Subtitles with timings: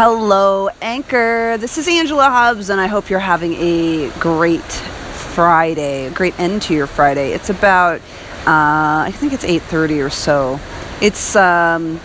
[0.00, 1.56] Hello, Anchor.
[1.58, 6.62] This is Angela Hubbs, and I hope you're having a great Friday, a great end
[6.62, 7.32] to your Friday.
[7.32, 7.98] It's about,
[8.46, 10.60] uh, I think it's 8:30 or so.
[11.00, 11.98] It's, um,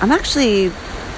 [0.00, 0.68] I'm actually,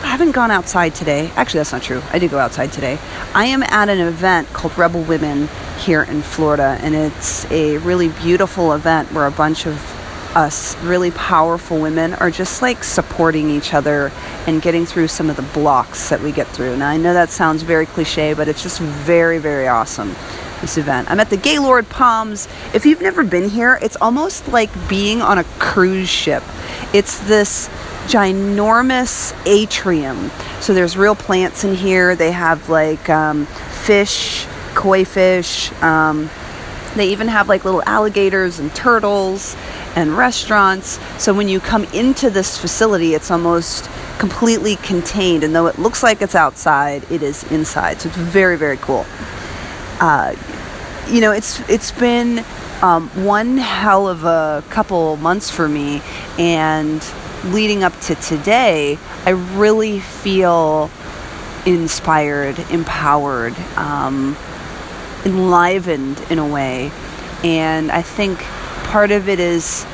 [0.02, 1.30] I haven't gone outside today.
[1.36, 2.02] Actually, that's not true.
[2.12, 2.98] I did go outside today.
[3.32, 5.48] I am at an event called Rebel Women
[5.78, 9.95] here in Florida, and it's a really beautiful event where a bunch of
[10.36, 14.12] us really powerful women are just like supporting each other
[14.46, 16.76] and getting through some of the blocks that we get through.
[16.76, 20.14] Now, I know that sounds very cliche, but it's just very, very awesome.
[20.60, 21.10] This event.
[21.10, 22.48] I'm at the Gaylord Palms.
[22.72, 26.42] If you've never been here, it's almost like being on a cruise ship.
[26.94, 27.68] It's this
[28.06, 30.30] ginormous atrium.
[30.60, 32.16] So there's real plants in here.
[32.16, 33.44] They have like um,
[33.84, 35.70] fish, koi fish.
[35.82, 36.30] Um,
[36.98, 39.56] they even have like little alligators and turtles
[39.94, 40.98] and restaurants.
[41.22, 45.44] So when you come into this facility, it's almost completely contained.
[45.44, 48.00] And though it looks like it's outside, it is inside.
[48.00, 49.06] So it's very, very cool.
[50.00, 50.34] Uh,
[51.08, 52.44] you know, it's it's been
[52.82, 56.02] um, one hell of a couple months for me,
[56.38, 57.02] and
[57.44, 60.90] leading up to today, I really feel
[61.64, 64.36] inspired, empowered, um,
[65.26, 66.90] enlivened in a way.
[67.42, 68.38] And I think
[68.84, 69.84] part of it is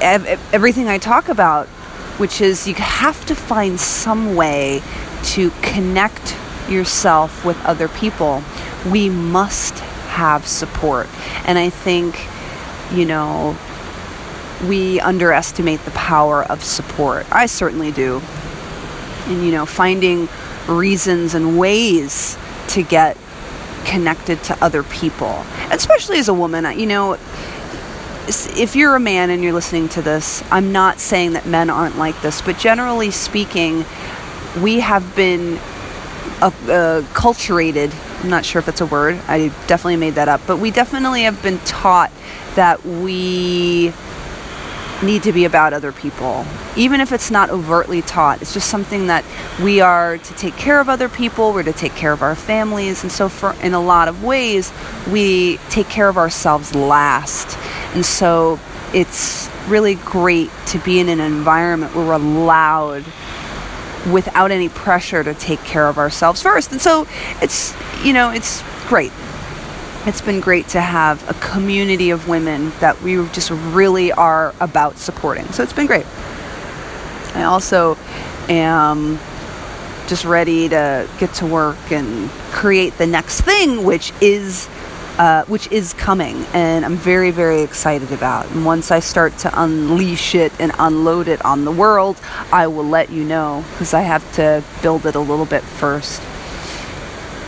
[0.00, 1.66] ev- everything I talk about,
[2.16, 4.82] which is you have to find some way
[5.34, 6.36] to connect
[6.68, 8.42] yourself with other people.
[8.88, 11.08] We must have support.
[11.44, 12.18] And I think,
[12.96, 13.56] you know,
[14.68, 17.26] we underestimate the power of support.
[17.32, 18.22] I certainly do.
[19.26, 20.28] And, you know, finding
[20.68, 23.16] reasons and ways to get
[23.84, 27.16] connected to other people, especially as a woman, you know,
[28.28, 31.98] if you're a man and you're listening to this, I'm not saying that men aren't
[31.98, 33.84] like this, but generally speaking,
[34.60, 35.58] we have been
[36.40, 37.02] uh, uh.
[38.22, 39.18] I'm not sure if it's a word.
[39.28, 42.12] I definitely made that up, but we definitely have been taught
[42.54, 43.92] that we
[45.02, 46.44] need to be about other people.
[46.76, 49.24] Even if it's not overtly taught, it's just something that
[49.62, 53.02] we are to take care of other people, we're to take care of our families,
[53.02, 54.72] and so for in a lot of ways,
[55.10, 57.56] we take care of ourselves last.
[57.94, 58.58] And so
[58.92, 63.04] it's really great to be in an environment where we're allowed
[64.10, 66.72] without any pressure to take care of ourselves first.
[66.72, 67.06] And so
[67.42, 69.12] it's, you know, it's great.
[70.06, 74.96] It's been great to have a community of women that we just really are about
[74.96, 75.44] supporting.
[75.52, 76.06] So it's been great.
[77.34, 77.98] I also
[78.48, 79.18] am
[80.08, 84.68] just ready to get to work and create the next thing, which is
[85.18, 88.50] uh, which is coming, and I'm very, very excited about.
[88.52, 92.18] And once I start to unleash it and unload it on the world,
[92.50, 96.22] I will let you know because I have to build it a little bit first.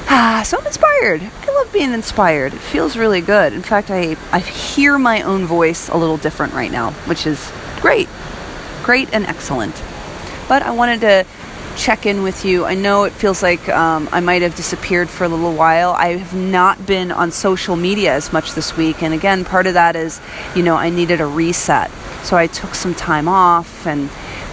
[0.08, 1.22] Ah, so I'm inspired.
[1.22, 2.54] I love being inspired.
[2.54, 3.52] It feels really good.
[3.52, 7.52] In fact, I, I hear my own voice a little different right now, which is
[7.80, 8.08] great.
[8.82, 9.82] Great and excellent.
[10.48, 11.26] But I wanted to
[11.76, 12.64] check in with you.
[12.64, 15.92] I know it feels like um, I might have disappeared for a little while.
[15.92, 19.02] I have not been on social media as much this week.
[19.02, 20.20] And again, part of that is,
[20.54, 21.90] you know, I needed a reset.
[22.24, 24.10] So I took some time off and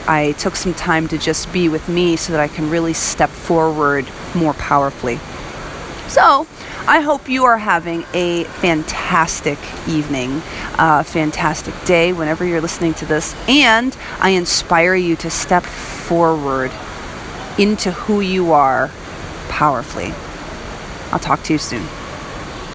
[0.07, 3.29] I took some time to just be with me so that I can really step
[3.29, 5.19] forward more powerfully.
[6.09, 6.47] So,
[6.87, 10.41] I hope you are having a fantastic evening,
[10.79, 16.71] a fantastic day whenever you're listening to this, and I inspire you to step forward
[17.59, 18.89] into who you are
[19.49, 20.11] powerfully.
[21.11, 21.85] I'll talk to you soon.